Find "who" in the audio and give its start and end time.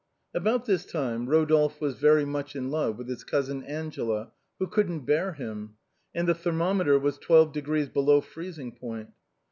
4.57-4.65